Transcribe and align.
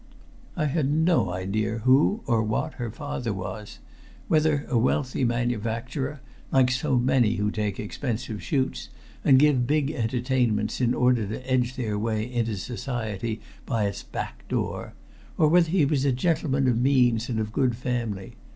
I 0.57 0.65
had 0.65 0.89
no 0.89 1.29
idea 1.29 1.77
who 1.77 2.23
or 2.25 2.41
what 2.41 2.73
her 2.81 2.89
father 2.89 3.31
was 3.31 3.77
whether 4.27 4.65
a 4.67 4.75
wealthy 4.75 5.23
manufacturer, 5.23 6.21
like 6.51 6.71
so 6.71 6.97
many 6.97 7.35
who 7.35 7.51
take 7.51 7.79
expensive 7.79 8.41
shoots 8.41 8.89
and 9.23 9.37
give 9.37 9.67
big 9.67 9.91
entertainments 9.91 10.81
in 10.81 10.95
order 10.95 11.27
to 11.27 11.47
edge 11.47 11.75
their 11.75 11.99
way 11.99 12.23
into 12.23 12.55
Society 12.57 13.41
by 13.67 13.83
its 13.85 14.01
back 14.01 14.47
door, 14.47 14.95
or 15.37 15.47
whether 15.49 15.69
he 15.69 15.85
was 15.85 16.03
a 16.03 16.11
gentleman 16.11 16.67
of 16.67 16.81
means 16.81 17.29
and 17.29 17.39
of 17.39 17.53
good 17.53 17.75
family. 17.75 18.33